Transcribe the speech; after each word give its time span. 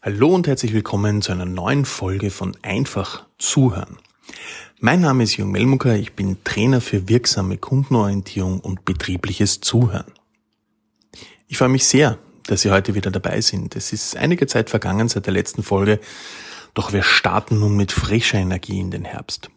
Hallo 0.00 0.34
und 0.34 0.46
herzlich 0.46 0.72
willkommen 0.72 1.20
zu 1.20 1.30
einer 1.30 1.44
neuen 1.44 1.84
Folge 1.84 2.30
von 2.30 2.56
Einfach 2.62 3.26
zuhören. 3.36 3.98
Mein 4.80 5.02
Name 5.02 5.24
ist 5.24 5.36
Jung 5.36 5.50
Melmucker, 5.50 5.94
ich 5.94 6.14
bin 6.14 6.42
Trainer 6.42 6.80
für 6.80 7.06
wirksame 7.06 7.58
Kundenorientierung 7.58 8.60
und 8.60 8.86
betriebliches 8.86 9.60
Zuhören. 9.60 10.10
Ich 11.48 11.58
freue 11.58 11.68
mich 11.68 11.84
sehr, 11.84 12.16
dass 12.46 12.62
Sie 12.62 12.70
heute 12.70 12.94
wieder 12.94 13.10
dabei 13.10 13.42
sind. 13.42 13.76
Es 13.76 13.92
ist 13.92 14.16
einige 14.16 14.46
Zeit 14.46 14.70
vergangen 14.70 15.08
seit 15.08 15.26
der 15.26 15.34
letzten 15.34 15.62
Folge, 15.62 16.00
doch 16.72 16.94
wir 16.94 17.02
starten 17.02 17.60
nun 17.60 17.76
mit 17.76 17.92
frischer 17.92 18.38
Energie 18.38 18.80
in 18.80 18.90
den 18.90 19.04
Herbst. 19.04 19.50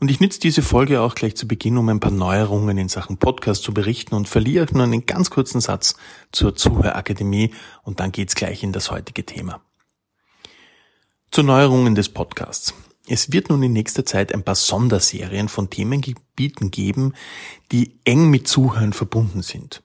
Und 0.00 0.10
ich 0.10 0.20
nütze 0.20 0.38
diese 0.38 0.62
Folge 0.62 1.00
auch 1.00 1.16
gleich 1.16 1.34
zu 1.34 1.48
Beginn, 1.48 1.76
um 1.76 1.88
ein 1.88 1.98
paar 1.98 2.12
Neuerungen 2.12 2.78
in 2.78 2.88
Sachen 2.88 3.16
Podcast 3.16 3.64
zu 3.64 3.74
berichten 3.74 4.14
und 4.14 4.28
verliere 4.28 4.64
euch 4.64 4.72
nur 4.72 4.84
einen 4.84 5.06
ganz 5.06 5.30
kurzen 5.30 5.60
Satz 5.60 5.96
zur 6.30 6.54
Zuhörakademie 6.54 7.52
und 7.82 7.98
dann 7.98 8.12
geht's 8.12 8.36
gleich 8.36 8.62
in 8.62 8.72
das 8.72 8.92
heutige 8.92 9.26
Thema. 9.26 9.60
Zu 11.32 11.42
Neuerungen 11.42 11.96
des 11.96 12.08
Podcasts. 12.08 12.74
Es 13.08 13.32
wird 13.32 13.48
nun 13.48 13.62
in 13.62 13.72
nächster 13.72 14.06
Zeit 14.06 14.32
ein 14.32 14.44
paar 14.44 14.54
Sonderserien 14.54 15.48
von 15.48 15.68
Themengebieten 15.68 16.70
geben, 16.70 17.14
die 17.72 17.98
eng 18.04 18.30
mit 18.30 18.46
Zuhören 18.46 18.92
verbunden 18.92 19.42
sind. 19.42 19.82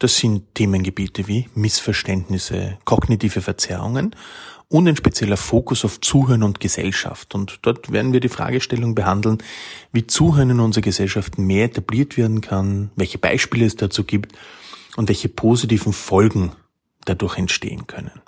Das 0.00 0.16
sind 0.16 0.54
Themengebiete 0.54 1.28
wie 1.28 1.50
Missverständnisse, 1.54 2.78
kognitive 2.86 3.42
Verzerrungen 3.42 4.16
und 4.68 4.88
ein 4.88 4.96
spezieller 4.96 5.36
Fokus 5.36 5.84
auf 5.84 6.00
Zuhören 6.00 6.42
und 6.42 6.58
Gesellschaft. 6.58 7.34
Und 7.34 7.58
dort 7.60 7.92
werden 7.92 8.14
wir 8.14 8.20
die 8.20 8.30
Fragestellung 8.30 8.94
behandeln, 8.94 9.38
wie 9.92 10.06
Zuhören 10.06 10.48
in 10.50 10.60
unserer 10.60 10.80
Gesellschaft 10.80 11.36
mehr 11.36 11.66
etabliert 11.66 12.16
werden 12.16 12.40
kann, 12.40 12.90
welche 12.96 13.18
Beispiele 13.18 13.66
es 13.66 13.76
dazu 13.76 14.04
gibt 14.04 14.32
und 14.96 15.10
welche 15.10 15.28
positiven 15.28 15.92
Folgen 15.92 16.52
dadurch 17.04 17.36
entstehen 17.36 17.86
können. 17.86 18.22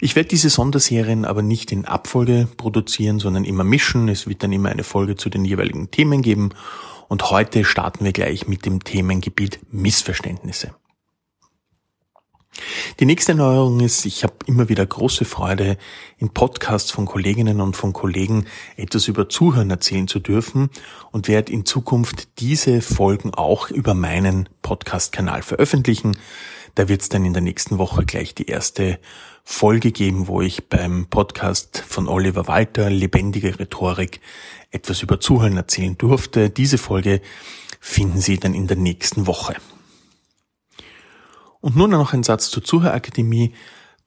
Ich 0.00 0.14
werde 0.14 0.28
diese 0.28 0.48
Sonderserien 0.48 1.24
aber 1.24 1.42
nicht 1.42 1.72
in 1.72 1.86
Abfolge 1.86 2.46
produzieren, 2.56 3.18
sondern 3.18 3.44
immer 3.44 3.64
mischen. 3.64 4.08
Es 4.08 4.28
wird 4.28 4.44
dann 4.44 4.52
immer 4.52 4.68
eine 4.68 4.84
Folge 4.84 5.16
zu 5.16 5.28
den 5.28 5.44
jeweiligen 5.44 5.90
Themen 5.90 6.22
geben. 6.22 6.50
Und 7.08 7.30
heute 7.30 7.64
starten 7.64 8.04
wir 8.04 8.12
gleich 8.12 8.48
mit 8.48 8.66
dem 8.66 8.82
Themengebiet 8.84 9.60
Missverständnisse. 9.70 10.74
Die 13.00 13.06
nächste 13.06 13.34
Neuerung 13.34 13.80
ist, 13.80 14.06
ich 14.06 14.22
habe 14.22 14.34
immer 14.46 14.68
wieder 14.68 14.86
große 14.86 15.24
Freude, 15.24 15.76
in 16.18 16.30
Podcasts 16.30 16.90
von 16.92 17.06
Kolleginnen 17.06 17.60
und 17.60 17.76
von 17.76 17.92
Kollegen 17.92 18.46
etwas 18.76 19.08
über 19.08 19.28
Zuhören 19.28 19.70
erzählen 19.70 20.06
zu 20.06 20.20
dürfen 20.20 20.70
und 21.10 21.26
werde 21.26 21.52
in 21.52 21.66
Zukunft 21.66 22.40
diese 22.40 22.80
Folgen 22.80 23.34
auch 23.34 23.70
über 23.70 23.94
meinen 23.94 24.48
Podcast-Kanal 24.62 25.42
veröffentlichen. 25.42 26.16
Da 26.76 26.88
wird 26.88 27.02
es 27.02 27.08
dann 27.08 27.24
in 27.24 27.32
der 27.32 27.42
nächsten 27.42 27.78
Woche 27.78 28.04
gleich 28.04 28.34
die 28.34 28.46
erste 28.46 29.00
Folge 29.44 29.92
geben, 29.92 30.26
wo 30.26 30.40
ich 30.40 30.68
beim 30.68 31.06
Podcast 31.06 31.84
von 31.86 32.08
Oliver 32.08 32.48
Walter, 32.48 32.88
Lebendige 32.88 33.58
Rhetorik, 33.58 34.20
etwas 34.70 35.02
über 35.02 35.20
Zuhören 35.20 35.56
erzählen 35.56 35.96
durfte. 35.96 36.48
Diese 36.48 36.78
Folge 36.78 37.20
finden 37.78 38.20
Sie 38.20 38.38
dann 38.38 38.54
in 38.54 38.66
der 38.66 38.78
nächsten 38.78 39.26
Woche. 39.26 39.54
Und 41.60 41.76
nun 41.76 41.90
noch 41.90 42.14
ein 42.14 42.24
Satz 42.24 42.50
zur 42.50 42.64
Zuhörakademie. 42.64 43.54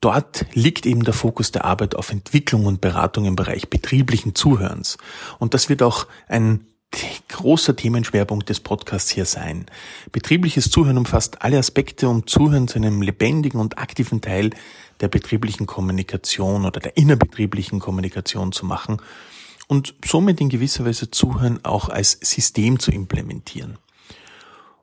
Dort 0.00 0.46
liegt 0.52 0.86
eben 0.86 1.04
der 1.04 1.14
Fokus 1.14 1.50
der 1.52 1.64
Arbeit 1.64 1.94
auf 1.94 2.10
Entwicklung 2.10 2.66
und 2.66 2.80
Beratung 2.80 3.24
im 3.24 3.36
Bereich 3.36 3.70
betrieblichen 3.70 4.34
Zuhörens. 4.34 4.98
Und 5.38 5.54
das 5.54 5.68
wird 5.68 5.82
auch 5.82 6.06
ein 6.28 6.66
großer 7.28 7.76
Themenschwerpunkt 7.76 8.48
des 8.48 8.60
Podcasts 8.60 9.10
hier 9.10 9.24
sein. 9.24 9.66
Betriebliches 10.12 10.70
Zuhören 10.70 10.98
umfasst 10.98 11.42
alle 11.42 11.58
Aspekte, 11.58 12.08
um 12.08 12.26
Zuhören 12.26 12.68
zu 12.68 12.76
einem 12.76 13.02
lebendigen 13.02 13.60
und 13.60 13.78
aktiven 13.78 14.20
Teil 14.20 14.50
der 15.00 15.08
betrieblichen 15.08 15.66
Kommunikation 15.66 16.64
oder 16.64 16.80
der 16.80 16.96
innerbetrieblichen 16.96 17.80
Kommunikation 17.80 18.52
zu 18.52 18.66
machen 18.66 19.00
und 19.68 19.94
somit 20.04 20.40
in 20.40 20.48
gewisser 20.48 20.84
Weise 20.84 21.10
Zuhören 21.10 21.64
auch 21.64 21.88
als 21.88 22.18
System 22.22 22.78
zu 22.78 22.90
implementieren. 22.90 23.78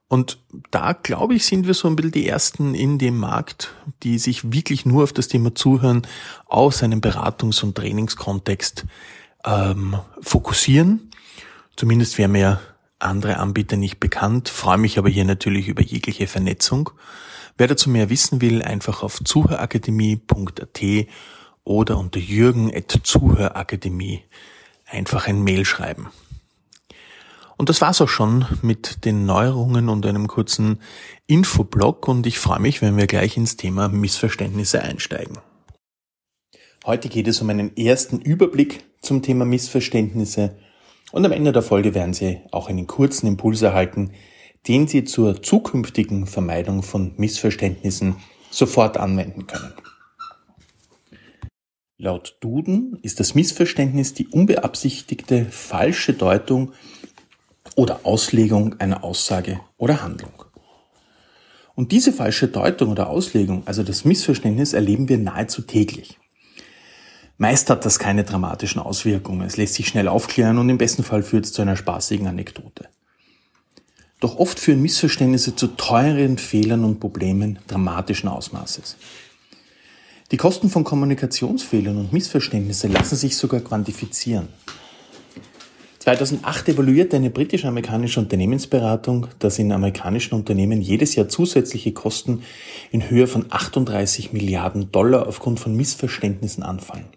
Und 0.07 0.37
da, 0.69 0.93
glaube 0.93 1.33
ich, 1.33 1.45
sind 1.45 1.65
wir 1.65 1.73
so 1.73 1.87
ein 1.87 1.95
bisschen 1.95 2.11
die 2.11 2.27
Ersten 2.27 2.75
in 2.75 2.99
dem 2.99 3.17
Markt, 3.17 3.73
die 4.03 4.19
sich 4.19 4.51
wirklich 4.51 4.85
nur 4.85 5.03
auf 5.03 5.13
das 5.13 5.27
Thema 5.27 5.55
Zuhören 5.55 6.03
aus 6.45 6.83
einem 6.83 7.01
Beratungs- 7.01 7.63
und 7.63 7.75
Trainingskontext 7.75 8.85
ähm, 9.43 9.97
fokussieren. 10.21 11.09
Zumindest 11.75 12.17
wären 12.19 12.33
mir 12.33 12.61
andere 13.05 13.37
Anbieter 13.37 13.77
nicht 13.77 13.99
bekannt, 13.99 14.49
freue 14.49 14.77
mich 14.77 14.97
aber 14.97 15.09
hier 15.09 15.25
natürlich 15.25 15.67
über 15.67 15.81
jegliche 15.81 16.27
Vernetzung. 16.27 16.91
Wer 17.57 17.67
dazu 17.67 17.89
mehr 17.89 18.09
wissen 18.09 18.41
will, 18.41 18.61
einfach 18.61 19.03
auf 19.03 19.23
zuhörakademie.at 19.23 21.07
oder 21.63 21.97
unter 21.97 22.19
jürgen.zuhörakademie 22.19 24.23
einfach 24.85 25.27
ein 25.27 25.43
Mail 25.43 25.65
schreiben. 25.65 26.09
Und 27.57 27.69
das 27.69 27.81
war's 27.81 28.01
auch 28.01 28.09
schon 28.09 28.45
mit 28.61 29.05
den 29.05 29.25
Neuerungen 29.25 29.89
und 29.89 30.05
einem 30.05 30.27
kurzen 30.27 30.79
Infoblog 31.25 32.07
und 32.07 32.27
ich 32.27 32.37
freue 32.37 32.59
mich, 32.59 32.81
wenn 32.81 32.97
wir 32.97 33.07
gleich 33.07 33.37
ins 33.37 33.55
Thema 33.55 33.87
Missverständnisse 33.87 34.81
einsteigen. 34.81 35.37
Heute 36.85 37.09
geht 37.09 37.27
es 37.27 37.41
um 37.41 37.49
einen 37.49 37.75
ersten 37.77 38.19
Überblick 38.19 38.83
zum 39.01 39.21
Thema 39.21 39.45
Missverständnisse 39.45 40.55
und 41.11 41.25
am 41.25 41.31
Ende 41.31 41.51
der 41.51 41.61
Folge 41.61 41.93
werden 41.93 42.13
Sie 42.13 42.41
auch 42.51 42.69
einen 42.69 42.87
kurzen 42.87 43.27
Impuls 43.27 43.61
erhalten, 43.61 44.11
den 44.67 44.87
Sie 44.87 45.03
zur 45.03 45.41
zukünftigen 45.41 46.25
Vermeidung 46.25 46.83
von 46.83 47.13
Missverständnissen 47.17 48.15
sofort 48.49 48.97
anwenden 48.97 49.47
können. 49.47 49.73
Laut 51.97 52.37
Duden 52.41 52.99
ist 53.03 53.19
das 53.19 53.35
Missverständnis 53.35 54.13
die 54.13 54.27
unbeabsichtigte 54.27 55.45
falsche 55.45 56.13
Deutung 56.13 56.73
oder 57.75 58.01
Auslegung 58.03 58.79
einer 58.79 59.03
Aussage 59.03 59.61
oder 59.77 60.01
Handlung. 60.01 60.43
Und 61.75 61.91
diese 61.91 62.13
falsche 62.13 62.47
Deutung 62.47 62.91
oder 62.91 63.09
Auslegung, 63.09 63.63
also 63.65 63.83
das 63.83 64.05
Missverständnis, 64.05 64.73
erleben 64.73 65.09
wir 65.09 65.17
nahezu 65.17 65.61
täglich. 65.61 66.17
Meist 67.37 67.69
hat 67.69 67.85
das 67.85 67.99
keine 67.99 68.23
dramatischen 68.23 68.81
Auswirkungen, 68.81 69.45
es 69.45 69.57
lässt 69.57 69.73
sich 69.73 69.87
schnell 69.87 70.07
aufklären 70.07 70.57
und 70.57 70.69
im 70.69 70.77
besten 70.77 71.03
Fall 71.03 71.21
führt 71.21 71.45
es 71.45 71.51
zu 71.51 71.61
einer 71.61 71.75
spaßigen 71.75 72.27
Anekdote. 72.27 72.87
Doch 74.21 74.37
oft 74.37 74.57
führen 74.57 74.81
Missverständnisse 74.81 75.55
zu 75.55 75.67
teuren 75.67 76.37
Fehlern 76.37 76.85
und 76.85 77.01
Problemen 77.01 77.59
dramatischen 77.67 78.29
Ausmaßes. 78.29 78.95
Die 80.31 80.37
Kosten 80.37 80.69
von 80.69 80.85
Kommunikationsfehlern 80.85 81.97
und 81.97 82.13
Missverständnissen 82.13 82.93
lassen 82.93 83.17
sich 83.17 83.35
sogar 83.35 83.59
quantifizieren. 83.59 84.47
2008 85.99 86.69
evaluierte 86.69 87.17
eine 87.17 87.31
britisch-amerikanische 87.31 88.19
Unternehmensberatung, 88.21 89.27
dass 89.39 89.59
in 89.59 89.71
amerikanischen 89.71 90.35
Unternehmen 90.35 90.81
jedes 90.81 91.15
Jahr 91.15 91.27
zusätzliche 91.27 91.91
Kosten 91.91 92.43
in 92.91 93.09
Höhe 93.09 93.27
von 93.27 93.47
38 93.49 94.31
Milliarden 94.31 94.91
Dollar 94.91 95.27
aufgrund 95.27 95.59
von 95.59 95.75
Missverständnissen 95.75 96.63
anfallen. 96.63 97.07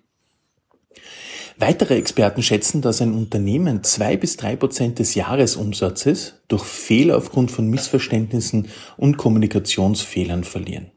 Weitere 1.59 1.97
Experten 1.97 2.43
schätzen, 2.43 2.83
dass 2.83 3.03
ein 3.03 3.15
Unternehmen 3.15 3.83
zwei 3.83 4.17
bis 4.17 4.37
drei 4.37 4.55
Prozent 4.55 5.01
des 5.01 5.17
Jahresumsatzes 5.17 6.35
durch 6.47 6.65
Fehler 6.65 7.17
aufgrund 7.17 7.51
von 7.51 7.69
Missverständnissen 7.69 8.69
und 8.97 9.17
Kommunikationsfehlern 9.17 10.45
verlieren. 10.45 10.93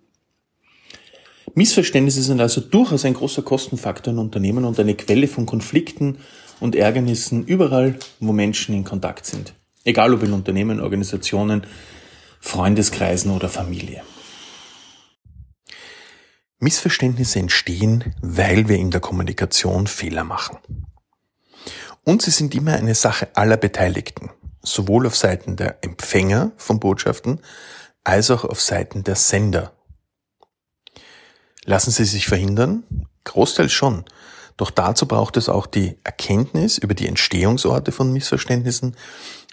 Missverständnisse 1.56 2.22
sind 2.22 2.40
also 2.40 2.62
durchaus 2.62 3.06
ein 3.06 3.16
großer 3.16 3.42
Kostenfaktor 3.42 4.14
in 4.14 4.20
Unternehmen 4.20 4.64
und 4.64 4.80
eine 4.80 4.96
Quelle 4.96 5.28
von 5.28 5.46
Konflikten 5.46 6.20
und 6.60 6.76
Ärgernissen 6.76 7.44
überall, 7.46 7.98
wo 8.20 8.32
Menschen 8.32 8.76
in 8.76 8.84
Kontakt 8.84 9.26
sind. 9.26 9.54
Egal 9.84 10.14
ob 10.14 10.22
in 10.24 10.32
Unternehmen, 10.32 10.80
Organisationen, 10.80 11.64
Freundeskreisen 12.40 13.32
oder 13.32 13.50
Familie. 13.50 14.04
Missverständnisse 16.62 17.40
entstehen, 17.40 18.16
weil 18.22 18.70
wir 18.70 18.78
in 18.78 18.92
der 18.92 19.02
Kommunikation 19.02 19.88
Fehler 19.88 20.24
machen. 20.24 20.58
Und 22.04 22.22
sie 22.22 22.32
sind 22.32 22.56
immer 22.56 22.74
eine 22.74 22.96
Sache 22.96 23.30
aller 23.36 23.58
Beteiligten, 23.58 24.30
sowohl 24.62 25.08
auf 25.08 25.16
Seiten 25.16 25.56
der 25.56 25.84
Empfänger 25.84 26.52
von 26.58 26.80
Botschaften 26.80 27.42
als 28.04 28.32
auch 28.32 28.46
auf 28.46 28.62
Seiten 28.62 29.04
der 29.04 29.16
Sender. 29.16 29.74
Lassen 31.66 31.92
sie 31.92 32.06
sich 32.06 32.28
verhindern? 32.28 32.84
Großteils 33.24 33.72
schon. 33.72 34.06
Doch 34.58 34.72
dazu 34.72 35.08
braucht 35.08 35.38
es 35.38 35.50
auch 35.50 35.66
die 35.66 35.98
Erkenntnis 36.04 36.78
über 36.78 36.94
die 36.94 37.08
Entstehungsorte 37.08 37.92
von 37.92 38.14
Missverständnissen 38.14 38.96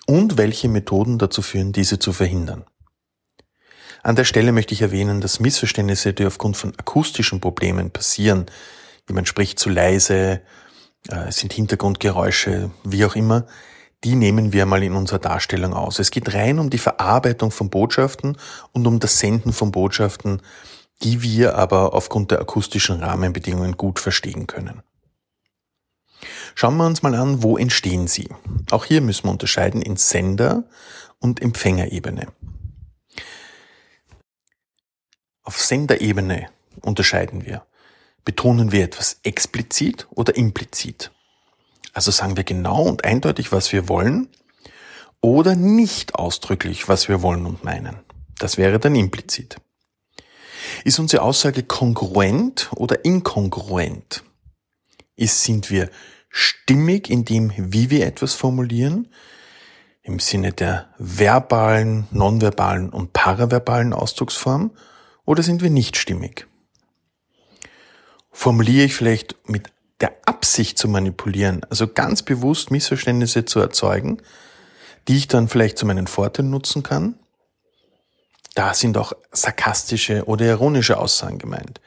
und 0.07 0.37
welche 0.37 0.69
Methoden 0.69 1.19
dazu 1.19 1.43
führen, 1.43 1.73
diese 1.73 1.99
zu 1.99 2.13
verhindern. 2.13 2.65
An 4.03 4.17
der 4.17 4.25
Stelle 4.25 4.53
möchte 4.53 4.75
ich 4.75 4.83
erwähnen, 4.83 5.21
dass 5.21 5.41
Missverständnisse, 5.41 6.13
die 6.13 6.27
aufgrund 6.27 6.57
von 6.57 6.73
akustischen 6.79 7.41
Problemen 7.41 7.91
passieren, 7.91 8.47
jemand 9.09 9.29
spricht 9.29 9.59
zu 9.59 9.71
leise, 9.71 10.41
äh, 11.09 11.29
es 11.29 11.37
sind 11.37 11.53
Hintergrundgeräusche, 11.53 12.71
wie 12.85 13.05
auch 13.05 13.17
immer, 13.17 13.47
die 14.05 14.15
nehmen 14.15 14.53
wir 14.53 14.65
mal 14.65 14.83
in 14.83 14.95
unserer 14.95 15.19
Darstellung 15.19 15.75
aus. 15.75 15.99
Es 15.99 16.13
geht 16.13 16.33
rein 16.33 16.61
um 16.61 16.71
die 16.71 16.79
Verarbeitung 16.79 17.51
von 17.51 17.69
Botschaften 17.69 18.37
und 18.73 18.87
um 18.87 19.01
das 19.01 19.19
Senden 19.19 19.53
von 19.53 19.73
Botschaften 19.73 20.41
die 21.03 21.23
wir 21.23 21.57
aber 21.57 21.95
aufgrund 21.95 22.31
der 22.31 22.41
akustischen 22.41 23.01
Rahmenbedingungen 23.01 23.77
gut 23.77 23.99
verstehen 23.99 24.47
können. 24.47 24.83
Schauen 26.55 26.77
wir 26.77 26.87
uns 26.87 27.03
mal 27.03 27.15
an, 27.15 27.43
wo 27.43 27.57
entstehen 27.57 28.09
sie. 28.09 28.29
Auch 28.71 28.85
hier 28.85 29.01
müssen 29.01 29.25
wir 29.25 29.31
unterscheiden 29.31 29.81
in 29.81 29.97
Sender- 29.97 30.65
und 31.21 31.41
Empfängerebene. 31.41 32.27
Auf 35.49 35.63
Senderebene 35.63 36.51
unterscheiden 36.83 37.47
wir. 37.47 37.65
Betonen 38.23 38.71
wir 38.71 38.85
etwas 38.85 39.19
explizit 39.23 40.07
oder 40.11 40.37
implizit? 40.37 41.11
Also 41.95 42.11
sagen 42.11 42.37
wir 42.37 42.45
genau 42.45 42.83
und 42.83 43.07
eindeutig, 43.07 43.51
was 43.51 43.73
wir 43.73 43.89
wollen 43.89 44.29
oder 45.23 45.57
nicht 45.57 46.17
ausdrücklich, 46.17 46.87
was 46.91 47.09
wir 47.09 47.23
wollen 47.23 47.47
und 47.47 47.65
meinen. 47.65 47.97
Das 48.39 48.59
wäre 48.59 48.79
dann 48.79 48.95
implizit. 48.95 49.57
Ist 50.85 50.99
unsere 50.99 51.23
Aussage 51.23 51.63
kongruent 51.63 52.69
oder 52.77 53.07
inkongruent? 53.07 54.25
Ist, 55.17 55.45
sind 55.45 55.71
wir 55.71 55.89
stimmig 56.29 57.09
in 57.09 57.25
dem, 57.25 57.55
wie 57.57 57.89
wir 57.89 58.07
etwas 58.07 58.35
formulieren, 58.35 59.09
im 60.03 60.19
Sinne 60.19 60.53
der 60.53 60.91
verbalen, 60.99 62.07
nonverbalen 62.11 62.91
und 62.91 63.15
paraverbalen 63.15 63.95
Ausdrucksform, 63.95 64.73
oder 65.29 65.43
sind 65.43 65.61
wir 65.61 65.69
nicht 65.69 65.99
stimmig? 65.99 66.47
Formuliere 68.31 68.87
ich 68.87 68.95
vielleicht 68.95 69.37
mit 69.47 69.71
der 70.01 70.17
Absicht 70.25 70.79
zu 70.79 70.89
manipulieren, 70.89 71.61
also 71.69 71.87
ganz 71.87 72.23
bewusst 72.23 72.71
Missverständnisse 72.71 73.45
zu 73.45 73.61
erzeugen, 73.61 74.23
die 75.07 75.19
ich 75.19 75.29
dann 75.29 75.49
vielleicht 75.49 75.77
zu 75.77 75.85
meinen 75.85 76.07
Vorteil 76.07 76.47
nutzen 76.47 76.83
kann? 76.83 77.19
Da 78.55 78.73
sind 78.73 78.97
auch 78.97 79.13
sarkastische 79.31 80.25
oder 80.25 80.47
ironische 80.47 80.97
Aussagen 80.97 81.37
gemeint. 81.37 81.83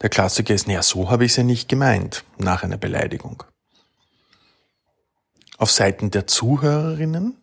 Der 0.00 0.08
Klassiker 0.08 0.54
ist, 0.54 0.68
naja, 0.68 0.82
so 0.82 1.10
habe 1.10 1.24
ich 1.24 1.32
es 1.32 1.36
ja 1.36 1.42
nicht 1.42 1.68
gemeint, 1.68 2.22
nach 2.38 2.62
einer 2.62 2.76
Beleidigung. 2.76 3.42
Auf 5.58 5.72
Seiten 5.72 6.12
der 6.12 6.28
Zuhörerinnen? 6.28 7.42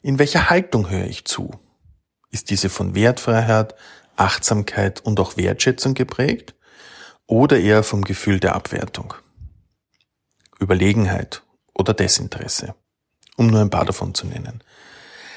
In 0.00 0.18
welcher 0.18 0.48
Haltung 0.48 0.88
höre 0.88 1.08
ich 1.08 1.26
zu? 1.26 1.50
Ist 2.30 2.48
diese 2.48 2.70
von 2.70 2.94
Wertfreiheit, 2.94 3.74
Achtsamkeit 4.16 5.00
und 5.00 5.20
auch 5.20 5.36
Wertschätzung 5.36 5.94
geprägt? 5.94 6.54
Oder 7.26 7.58
eher 7.58 7.82
vom 7.82 8.02
Gefühl 8.02 8.40
der 8.40 8.54
Abwertung? 8.54 9.14
Überlegenheit 10.60 11.42
oder 11.74 11.92
Desinteresse? 11.92 12.74
Um 13.36 13.48
nur 13.48 13.60
ein 13.60 13.70
paar 13.70 13.84
davon 13.84 14.14
zu 14.14 14.26
nennen. 14.26 14.62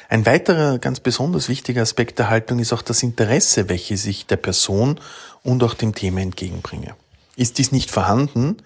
Ein 0.08 0.26
weiterer 0.26 0.80
ganz 0.80 1.00
besonders 1.00 1.50
wichtiger 1.50 1.84
Aspekt 1.84 2.18
der 2.18 2.30
Haltung 2.30 2.60
ist 2.60 2.74
auch 2.74 2.82
das 2.82 3.04
Interesse, 3.04 3.70
welches 3.70 4.08
ich 4.08 4.26
der 4.26 4.38
Person 4.38 5.00
und 5.44 5.62
auch 5.64 5.76
dem 5.76 5.94
Thema 5.94 6.22
entgegenbringe. 6.22 6.96
Ist 7.36 7.60
dies 7.60 7.72
nicht 7.72 7.92
vorhanden, 7.92 8.58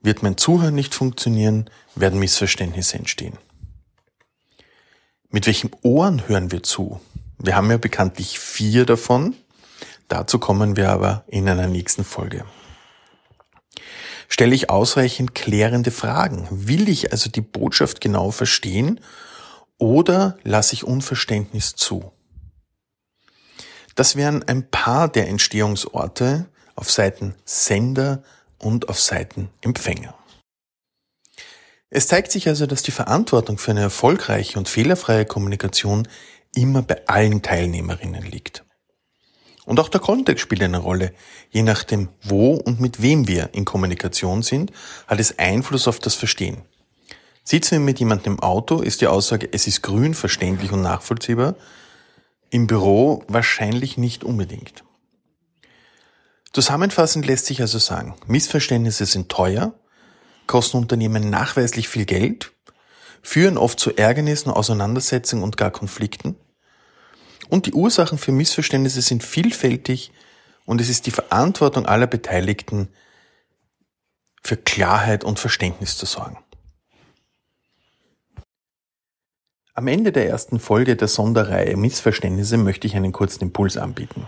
wird 0.00 0.22
mein 0.22 0.36
Zuhören 0.36 0.76
nicht 0.76 0.94
funktionieren, 0.94 1.68
werden 1.96 2.20
Missverständnisse 2.20 2.96
entstehen. 2.96 3.36
Mit 5.30 5.46
welchem 5.46 5.70
Ohren 5.82 6.26
hören 6.28 6.52
wir 6.52 6.62
zu? 6.62 7.00
Wir 7.38 7.56
haben 7.56 7.70
ja 7.70 7.76
bekanntlich 7.76 8.38
vier 8.38 8.84
davon. 8.84 9.34
Dazu 10.08 10.38
kommen 10.38 10.76
wir 10.76 10.90
aber 10.90 11.24
in 11.28 11.48
einer 11.48 11.66
nächsten 11.66 12.04
Folge. 12.04 12.44
Stelle 14.28 14.54
ich 14.54 14.70
ausreichend 14.70 15.34
klärende 15.34 15.90
Fragen? 15.90 16.48
Will 16.50 16.88
ich 16.88 17.12
also 17.12 17.30
die 17.30 17.40
Botschaft 17.40 18.00
genau 18.00 18.30
verstehen 18.30 19.00
oder 19.78 20.38
lasse 20.42 20.74
ich 20.74 20.84
Unverständnis 20.84 21.76
zu? 21.76 22.12
Das 23.94 24.16
wären 24.16 24.42
ein 24.42 24.70
paar 24.70 25.08
der 25.08 25.28
Entstehungsorte 25.28 26.46
auf 26.74 26.90
Seiten 26.90 27.34
Sender, 27.44 28.22
und 28.58 28.88
auf 28.88 29.00
Seiten 29.00 29.50
Empfänger. 29.60 30.14
Es 31.90 32.06
zeigt 32.06 32.32
sich 32.32 32.48
also, 32.48 32.66
dass 32.66 32.82
die 32.82 32.90
Verantwortung 32.90 33.56
für 33.56 33.70
eine 33.70 33.80
erfolgreiche 33.80 34.58
und 34.58 34.68
fehlerfreie 34.68 35.24
Kommunikation 35.24 36.06
immer 36.54 36.82
bei 36.82 37.06
allen 37.06 37.42
Teilnehmerinnen 37.42 38.22
liegt. 38.22 38.64
Und 39.64 39.80
auch 39.80 39.90
der 39.90 40.00
Kontext 40.00 40.42
spielt 40.42 40.62
eine 40.62 40.78
Rolle. 40.78 41.12
Je 41.50 41.62
nachdem, 41.62 42.08
wo 42.22 42.54
und 42.54 42.80
mit 42.80 43.02
wem 43.02 43.28
wir 43.28 43.50
in 43.52 43.66
Kommunikation 43.66 44.42
sind, 44.42 44.72
hat 45.06 45.20
es 45.20 45.38
Einfluss 45.38 45.86
auf 45.86 45.98
das 45.98 46.14
Verstehen. 46.14 46.62
Sitzen 47.44 47.72
wir 47.72 47.80
mit 47.80 47.98
jemandem 47.98 48.34
im 48.34 48.40
Auto, 48.40 48.80
ist 48.80 49.02
die 49.02 49.06
Aussage, 49.06 49.48
es 49.52 49.66
ist 49.66 49.82
grün, 49.82 50.14
verständlich 50.14 50.72
und 50.72 50.82
nachvollziehbar. 50.82 51.54
Im 52.50 52.66
Büro 52.66 53.24
wahrscheinlich 53.28 53.98
nicht 53.98 54.24
unbedingt. 54.24 54.84
Zusammenfassend 56.52 57.26
lässt 57.26 57.46
sich 57.46 57.60
also 57.60 57.78
sagen, 57.78 58.14
Missverständnisse 58.26 59.04
sind 59.04 59.28
teuer, 59.28 59.74
kosten 60.46 60.78
Unternehmen 60.78 61.28
nachweislich 61.28 61.88
viel 61.88 62.06
Geld, 62.06 62.52
führen 63.22 63.58
oft 63.58 63.78
zu 63.80 63.96
Ärgernissen, 63.96 64.52
Auseinandersetzungen 64.52 65.42
und 65.42 65.56
gar 65.56 65.70
Konflikten. 65.70 66.36
Und 67.48 67.66
die 67.66 67.72
Ursachen 67.72 68.18
für 68.18 68.32
Missverständnisse 68.32 69.02
sind 69.02 69.22
vielfältig 69.22 70.12
und 70.66 70.80
es 70.80 70.88
ist 70.88 71.06
die 71.06 71.10
Verantwortung 71.10 71.86
aller 71.86 72.06
Beteiligten, 72.06 72.88
für 74.42 74.56
Klarheit 74.56 75.24
und 75.24 75.38
Verständnis 75.38 75.96
zu 75.96 76.06
sorgen. 76.06 76.38
Am 79.74 79.86
Ende 79.86 80.10
der 80.10 80.28
ersten 80.28 80.58
Folge 80.58 80.96
der 80.96 81.06
Sonderreihe 81.06 81.76
Missverständnisse 81.76 82.56
möchte 82.56 82.86
ich 82.86 82.96
einen 82.96 83.12
kurzen 83.12 83.44
Impuls 83.44 83.76
anbieten. 83.76 84.26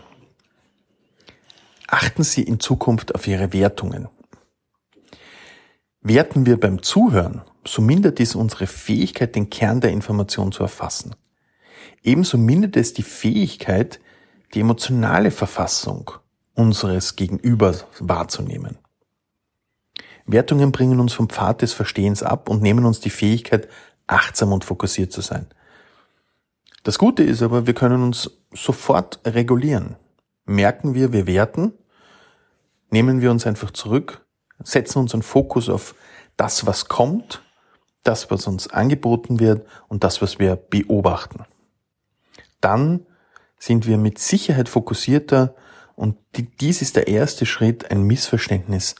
Achten 1.88 2.22
Sie 2.22 2.42
in 2.42 2.60
Zukunft 2.60 3.14
auf 3.14 3.26
Ihre 3.26 3.52
Wertungen. 3.52 4.08
Werten 6.02 6.46
wir 6.46 6.58
beim 6.58 6.82
Zuhören, 6.82 7.42
so 7.64 7.82
mindert 7.82 8.18
dies 8.18 8.34
unsere 8.34 8.66
Fähigkeit, 8.66 9.34
den 9.34 9.50
Kern 9.50 9.80
der 9.80 9.90
Information 9.90 10.52
zu 10.52 10.62
erfassen. 10.62 11.14
Ebenso 12.02 12.38
mindert 12.38 12.76
es 12.76 12.94
die 12.94 13.02
Fähigkeit, 13.02 14.00
die 14.54 14.60
emotionale 14.60 15.30
Verfassung 15.30 16.10
unseres 16.54 17.16
Gegenübers 17.16 17.86
wahrzunehmen. 17.98 18.78
Wertungen 20.26 20.72
bringen 20.72 21.00
uns 21.00 21.12
vom 21.12 21.28
Pfad 21.28 21.62
des 21.62 21.72
Verstehens 21.72 22.22
ab 22.22 22.48
und 22.48 22.62
nehmen 22.62 22.84
uns 22.84 23.00
die 23.00 23.10
Fähigkeit, 23.10 23.68
achtsam 24.06 24.52
und 24.52 24.64
fokussiert 24.64 25.12
zu 25.12 25.20
sein. 25.20 25.46
Das 26.82 26.98
Gute 26.98 27.22
ist 27.22 27.42
aber, 27.42 27.66
wir 27.66 27.74
können 27.74 28.02
uns 28.02 28.30
sofort 28.52 29.20
regulieren. 29.24 29.96
Merken 30.46 30.94
wir, 30.94 31.12
wir 31.12 31.26
werten, 31.26 31.72
nehmen 32.90 33.20
wir 33.20 33.30
uns 33.30 33.46
einfach 33.46 33.70
zurück, 33.70 34.24
setzen 34.62 34.98
unseren 34.98 35.22
Fokus 35.22 35.68
auf 35.68 35.94
das, 36.36 36.66
was 36.66 36.86
kommt, 36.88 37.42
das, 38.02 38.30
was 38.30 38.46
uns 38.46 38.68
angeboten 38.68 39.40
wird 39.40 39.66
und 39.88 40.04
das, 40.04 40.22
was 40.22 40.38
wir 40.38 40.56
beobachten. 40.56 41.44
Dann 42.60 43.06
sind 43.58 43.86
wir 43.86 43.98
mit 43.98 44.18
Sicherheit 44.18 44.68
fokussierter 44.68 45.54
und 45.96 46.16
dies 46.60 46.82
ist 46.82 46.96
der 46.96 47.08
erste 47.08 47.44
Schritt, 47.44 47.90
ein 47.90 48.02
Missverständnis 48.02 48.94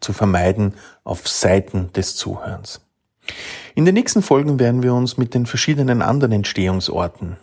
zu 0.00 0.12
vermeiden 0.12 0.74
auf 1.02 1.26
Seiten 1.26 1.92
des 1.92 2.14
Zuhörens. 2.14 2.80
In 3.74 3.84
den 3.84 3.94
nächsten 3.94 4.22
Folgen 4.22 4.60
werden 4.60 4.82
wir 4.82 4.94
uns 4.94 5.16
mit 5.16 5.34
den 5.34 5.46
verschiedenen 5.46 6.02
anderen 6.02 6.32
Entstehungsorten 6.32 7.36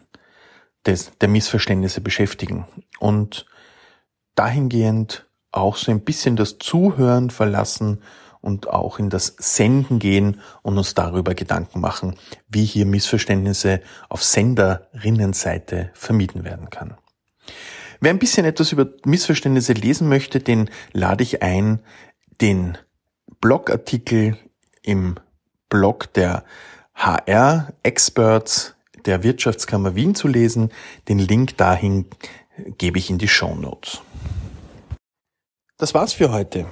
des, 0.85 1.11
der 1.19 1.27
Missverständnisse 1.27 2.01
beschäftigen 2.01 2.65
und 2.99 3.45
dahingehend 4.35 5.25
auch 5.51 5.75
so 5.75 5.91
ein 5.91 6.01
bisschen 6.01 6.35
das 6.35 6.57
Zuhören 6.57 7.29
verlassen 7.29 8.01
und 8.43 8.67
auch 8.67 8.99
in 8.99 9.09
das 9.09 9.35
Senden 9.39 9.99
gehen 9.99 10.41
und 10.63 10.77
uns 10.77 10.93
darüber 10.93 11.33
Gedanken 11.33 11.79
machen, 11.79 12.15
wie 12.49 12.65
hier 12.65 12.85
Missverständnisse 12.85 13.79
auf 14.09 14.21
Senderinnenseite 14.21 15.91
vermieden 15.93 16.43
werden 16.43 16.69
kann. 16.69 16.95
Wer 18.01 18.11
ein 18.11 18.19
bisschen 18.19 18.45
etwas 18.45 18.73
über 18.73 18.87
Missverständnisse 19.05 19.71
lesen 19.71 20.09
möchte, 20.09 20.41
den 20.41 20.69
lade 20.91 21.23
ich 21.23 21.41
ein, 21.41 21.79
den 22.41 22.77
Blogartikel 23.39 24.37
im 24.81 25.15
Blog 25.69 26.11
der 26.13 26.43
HR 26.95 27.73
Experts 27.81 28.75
der 29.05 29.23
Wirtschaftskammer 29.23 29.95
Wien 29.95 30.15
zu 30.15 30.27
lesen. 30.27 30.69
Den 31.07 31.19
Link 31.19 31.55
dahin 31.55 32.07
gebe 32.77 32.99
ich 32.99 33.09
in 33.09 33.19
die 33.19 33.29
Show 33.29 33.55
Notes. 33.55 34.01
Das 35.77 35.93
war's 35.93 36.11
für 36.11 36.31
heute. 36.31 36.65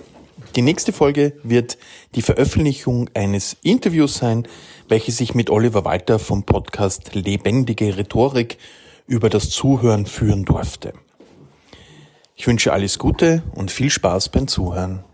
Die 0.55 0.61
nächste 0.61 0.91
Folge 0.91 1.33
wird 1.43 1.77
die 2.13 2.21
Veröffentlichung 2.21 3.09
eines 3.13 3.55
Interviews 3.63 4.15
sein, 4.15 4.45
welches 4.89 5.21
ich 5.21 5.33
mit 5.33 5.49
Oliver 5.49 5.85
Walter 5.85 6.19
vom 6.19 6.43
Podcast 6.43 7.15
Lebendige 7.15 7.95
Rhetorik 7.95 8.57
über 9.07 9.29
das 9.29 9.49
Zuhören 9.49 10.05
führen 10.05 10.43
durfte. 10.43 10.91
Ich 12.35 12.47
wünsche 12.47 12.73
alles 12.73 12.99
Gute 12.99 13.43
und 13.55 13.71
viel 13.71 13.89
Spaß 13.89 14.27
beim 14.27 14.49
Zuhören. 14.49 15.05